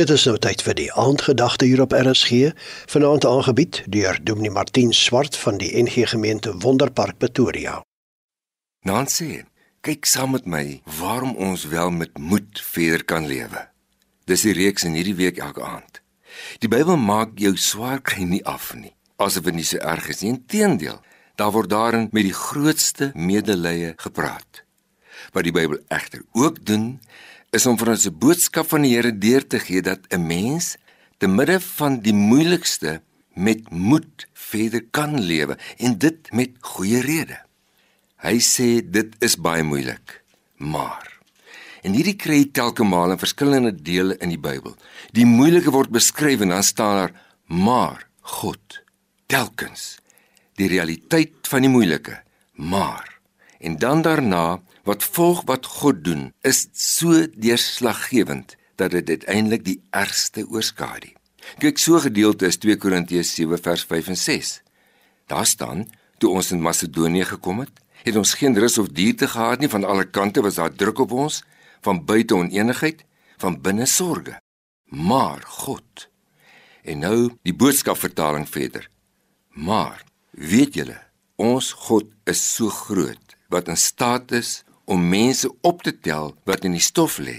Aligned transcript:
Dit 0.00 0.08
is 0.14 0.22
nou 0.24 0.38
tyd 0.40 0.62
vir 0.64 0.76
die 0.78 0.86
aandgedagte 0.96 1.66
hier 1.68 1.82
op 1.84 1.92
RSG, 1.92 2.54
vanaand 2.88 3.26
aangebied 3.28 3.82
deur 3.92 4.16
Dominee 4.24 4.52
Martin 4.54 4.94
Swart 4.96 5.36
van 5.36 5.58
die 5.60 5.68
NG 5.76 6.06
Gemeente 6.08 6.54
Wonderpark 6.62 7.18
Pretoria. 7.20 7.74
Nancy, 8.88 9.42
kyk 9.84 10.08
saam 10.08 10.32
met 10.32 10.48
my 10.48 10.80
waarom 11.02 11.34
ons 11.36 11.66
wel 11.68 11.92
met 11.92 12.16
moed 12.16 12.62
verder 12.64 13.04
kan 13.04 13.28
lewe. 13.28 13.66
Dis 14.24 14.46
die 14.48 14.56
reeks 14.56 14.88
in 14.88 14.96
hierdie 14.96 15.18
week 15.18 15.42
elke 15.44 15.66
aand. 15.68 16.00
Die 16.64 16.72
Bybel 16.72 16.96
maak 16.96 17.36
jou 17.36 17.52
swaar 17.60 18.00
kry 18.00 18.24
nie 18.24 18.44
af 18.48 18.72
nie, 18.72 18.94
asof 19.20 19.50
dit 19.50 19.60
nie 19.60 19.68
so 19.68 19.84
erg 19.84 20.08
is 20.14 20.24
nie. 20.24 20.32
Inteendeel, 20.38 20.96
daar 21.36 21.52
word 21.52 21.68
daarin 21.68 22.08
met 22.16 22.24
die 22.24 22.38
grootste 22.46 23.12
medelee 23.12 23.92
gepraat. 24.00 24.64
Wat 25.36 25.44
die 25.44 25.52
Bybel 25.52 25.84
egter 25.92 26.24
ook 26.32 26.64
doen, 26.64 26.94
is 27.50 27.66
om 27.66 27.78
vir 27.78 27.90
ons 27.94 28.06
'n 28.06 28.18
boodskap 28.18 28.66
van 28.70 28.82
die 28.82 28.94
Here 28.94 29.12
deur 29.12 29.46
te 29.46 29.58
gee 29.58 29.82
dat 29.82 30.06
'n 30.10 30.26
mens 30.26 30.76
te 31.18 31.26
midde 31.26 31.60
van 31.60 32.00
die 32.00 32.14
moeilikste 32.14 33.02
met 33.34 33.70
moed 33.70 34.26
verder 34.32 34.82
kan 34.90 35.20
lewe 35.20 35.58
en 35.78 35.98
dit 35.98 36.32
met 36.32 36.50
goeie 36.60 37.00
rede. 37.00 37.38
Hy 38.16 38.38
sê 38.38 38.90
dit 38.90 39.14
is 39.18 39.36
baie 39.36 39.62
moeilik, 39.62 40.22
maar 40.56 41.08
en 41.82 41.94
hierdie 41.96 42.16
kry 42.16 42.42
jy 42.42 42.50
telke 42.52 42.84
maal 42.84 43.14
in 43.14 43.18
verskillende 43.18 43.72
dele 43.72 44.16
in 44.20 44.28
die 44.28 44.40
Bybel. 44.40 44.76
Die 45.12 45.24
moeilike 45.24 45.70
word 45.70 45.90
beskryf 45.90 46.40
en 46.40 46.48
dan 46.48 46.62
staan 46.62 46.96
daar 46.96 47.14
maar 47.46 48.06
God 48.20 48.82
telkens 49.26 49.98
die 50.60 50.68
realiteit 50.68 51.48
van 51.48 51.62
die 51.62 51.72
moeilike, 51.72 52.20
maar 52.54 53.20
en 53.58 53.76
dan 53.76 54.02
daarna 54.02 54.60
wat 54.88 55.04
volg 55.04 55.42
wat 55.48 55.66
God 55.66 56.04
doen 56.04 56.32
is 56.46 56.66
so 56.72 57.26
deurslaggewend 57.34 58.56
dat 58.80 58.90
dit 58.90 59.08
uiteindelik 59.08 59.64
die 59.64 59.80
ergste 59.90 60.46
oorskadu. 60.48 61.12
Kyk 61.60 61.78
so 61.78 62.00
gedeelte 62.00 62.46
is 62.46 62.60
2 62.62 62.76
Korintiërs 62.80 63.34
7 63.34 63.60
vers 63.60 63.84
5 63.84 64.12
en 64.12 64.16
6. 64.16 64.50
Daar 65.26 65.46
staan: 65.46 65.86
Toe 66.18 66.30
ons 66.30 66.50
in 66.50 66.60
Macedonië 66.60 67.24
gekom 67.24 67.64
het, 67.64 67.72
het 68.04 68.16
ons 68.16 68.34
geen 68.34 68.56
rus 68.58 68.78
of 68.78 68.92
dierte 68.96 69.28
gehad 69.28 69.60
nie 69.60 69.68
van 69.68 69.84
alle 69.84 70.04
kante 70.04 70.42
was 70.44 70.60
daar 70.60 70.72
druk 70.72 70.98
op 70.98 71.12
ons, 71.12 71.42
van 71.80 72.04
buite 72.04 72.34
onenigheid, 72.34 73.04
van 73.40 73.60
binne 73.60 73.86
sorge. 73.86 74.38
Maar 74.84 75.42
God 75.46 76.08
en 76.84 77.02
nou 77.04 77.30
die 77.44 77.54
boodskap 77.54 77.98
vertaling 78.00 78.48
verder. 78.48 78.88
Maar 79.52 80.04
weet 80.30 80.74
julle, 80.74 80.96
ons 81.36 81.72
God 81.86 82.08
is 82.30 82.40
so 82.40 82.68
groot 82.68 83.36
wat 83.52 83.68
in 83.68 83.76
staat 83.76 84.32
is 84.36 84.60
om 84.90 85.08
mense 85.08 85.48
op 85.62 85.84
te 85.86 85.92
tel 85.94 86.32
wat 86.48 86.66
in 86.66 86.74
die 86.74 86.82
stof 86.82 87.20
lê. 87.22 87.38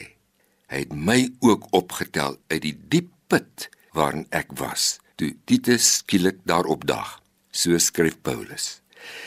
Hy 0.71 0.85
het 0.85 0.93
my 0.95 1.25
ook 1.43 1.67
opgetel 1.75 2.37
uit 2.47 2.61
die 2.63 2.77
diep 2.93 3.09
put 3.27 3.67
waarin 3.95 4.23
ek 4.31 4.55
was. 4.59 5.01
Toe 5.19 5.33
Titus 5.45 5.97
skielik 5.99 6.39
daarop 6.47 6.87
dag. 6.87 7.19
So 7.51 7.75
skryf 7.75 8.15
Paulus. 8.23 8.79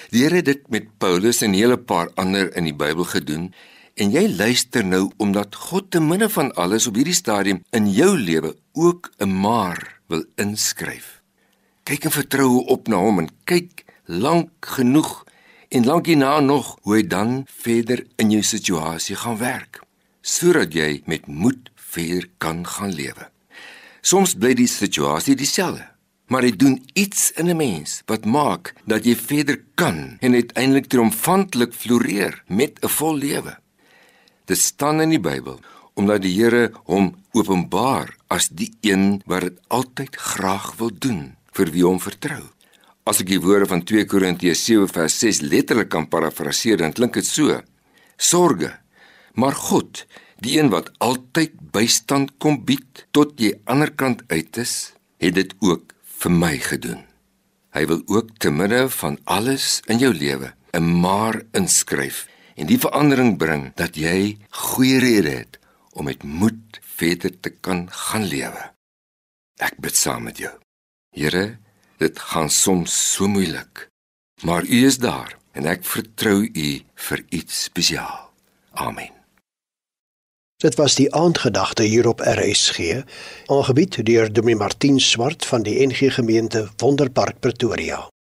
Die 0.08 0.22
Here 0.24 0.40
het 0.40 0.48
dit 0.48 0.64
met 0.72 0.88
Paulus 0.98 1.42
en 1.42 1.50
'n 1.52 1.60
hele 1.60 1.76
paar 1.76 2.08
ander 2.16 2.48
in 2.56 2.64
die 2.64 2.76
Bybel 2.76 3.04
gedoen 3.04 3.52
en 3.94 4.10
jy 4.10 4.28
luister 4.28 4.84
nou 4.84 5.10
omdat 5.16 5.54
God 5.54 5.90
te 5.90 6.00
midde 6.00 6.28
van 6.28 6.54
alles 6.54 6.86
op 6.86 6.94
hierdie 6.94 7.14
stadium 7.14 7.62
in 7.70 7.90
jou 7.90 8.16
lewe 8.16 8.56
ook 8.72 9.12
'n 9.18 9.40
maar 9.40 10.00
wil 10.08 10.24
inskryf. 10.36 11.20
Kyk 11.82 12.04
en 12.04 12.10
vertrou 12.10 12.64
op 12.66 12.88
na 12.88 12.96
hom 12.96 13.18
en 13.18 13.28
kyk 13.44 13.84
lank 14.04 14.50
genoeg 14.60 15.24
en 15.74 15.84
lank 15.84 16.06
hierna 16.06 16.38
nog 16.40 16.76
hoe 16.82 16.94
hy 16.94 17.02
dan 17.10 17.42
verder 17.50 18.04
in 18.22 18.30
jou 18.30 18.42
situasie 18.46 19.16
gaan 19.18 19.40
werk 19.40 19.80
sodat 20.24 20.72
jy 20.72 21.02
met 21.10 21.26
moed 21.28 21.68
verder 21.76 22.24
kan 22.40 22.62
gaan 22.64 22.94
lewe. 22.96 23.26
Soms 24.00 24.32
bly 24.40 24.54
die 24.56 24.68
situasie 24.70 25.34
dieselfde, 25.36 25.84
maar 26.32 26.46
hy 26.46 26.54
doen 26.56 26.78
iets 26.96 27.28
in 27.36 27.50
'n 27.50 27.56
mens 27.56 28.00
wat 28.08 28.24
maak 28.24 28.72
dat 28.86 29.04
jy 29.04 29.16
verder 29.16 29.60
kan 29.74 30.16
en 30.20 30.32
uiteindelik 30.32 30.88
triomfantlik 30.88 31.74
floreer 31.74 32.42
met 32.48 32.80
'n 32.80 32.88
vol 32.88 33.16
lewe. 33.16 33.58
Dit 34.46 34.58
staan 34.58 35.00
in 35.00 35.10
die 35.10 35.20
Bybel 35.20 35.60
omdat 35.94 36.22
die 36.22 36.34
Here 36.34 36.72
hom 36.84 37.14
openbaar 37.32 38.16
as 38.28 38.48
die 38.48 38.72
een 38.80 39.22
wat 39.26 39.40
dit 39.40 39.58
altyd 39.68 40.16
graag 40.16 40.76
wil 40.76 40.90
doen 40.98 41.36
vir 41.52 41.70
wie 41.70 41.84
hom 41.84 42.00
vertrou. 42.00 42.42
As 43.04 43.20
ek 43.20 43.28
die 43.28 43.40
woorde 43.44 43.68
van 43.68 43.82
2 43.84 44.06
Korintiërs 44.08 44.62
7 44.64 44.88
vers 44.88 45.14
6 45.20 45.42
letterlik 45.44 45.90
kan 45.92 46.08
parafraseer, 46.08 46.78
dan 46.80 46.94
klink 46.96 47.18
dit 47.18 47.26
so: 47.28 47.58
Sorge, 48.16 48.70
maar 49.36 49.52
God, 49.52 50.06
die 50.40 50.56
een 50.56 50.70
wat 50.72 50.88
altyd 51.04 51.58
bystand 51.74 52.32
kom 52.40 52.62
bied 52.64 53.04
tot 53.12 53.36
jy 53.40 53.52
ander 53.68 53.92
kant 53.92 54.24
uit 54.32 54.56
is, 54.56 54.94
het 55.20 55.36
dit 55.36 55.52
ook 55.60 55.92
vir 56.22 56.32
my 56.32 56.54
gedoen. 56.64 57.02
Hy 57.76 57.84
wil 57.90 58.00
ook 58.08 58.30
te 58.40 58.52
midde 58.54 58.86
van 58.96 59.18
alles 59.28 59.82
in 59.90 60.00
jou 60.00 60.12
lewe 60.14 60.54
'n 60.72 61.00
maar 61.00 61.42
inskryf 61.52 62.26
en 62.56 62.66
die 62.66 62.78
verandering 62.78 63.36
bring 63.38 63.74
dat 63.74 63.96
jy 63.96 64.38
goeie 64.50 64.98
rede 64.98 65.30
het 65.30 65.58
om 65.92 66.04
met 66.04 66.22
moed 66.22 66.80
verder 66.96 67.30
te 67.40 67.50
kan 67.50 67.88
gaan 67.90 68.24
lewe. 68.24 68.62
Ek 69.58 69.78
bid 69.78 69.96
saam 69.96 70.22
met 70.22 70.38
jou. 70.38 70.54
Here, 71.14 71.58
Dit 71.96 72.18
gaan 72.18 72.50
soms 72.50 73.14
so 73.14 73.28
moeilik. 73.28 73.88
Maar 74.42 74.64
U 74.64 74.84
is 74.86 74.98
daar 74.98 75.36
en 75.52 75.66
ek 75.66 75.84
vertrou 75.84 76.42
U 76.52 76.70
vir 76.94 77.24
iets 77.28 77.62
spesiaal. 77.62 78.30
Amen. 78.72 79.12
Dit 80.64 80.74
was 80.74 80.94
die 80.94 81.14
aandgedagte 81.14 81.82
hier 81.82 82.08
op 82.08 82.20
RSG, 82.20 83.02
aangebied 83.46 84.00
deur 84.06 84.32
Dominee 84.32 84.56
Martin 84.56 85.00
Swart 85.00 85.44
van 85.44 85.62
die 85.62 85.86
NG 85.86 86.14
Gemeente 86.14 86.68
Wonderpark 86.76 87.40
Pretoria. 87.40 88.13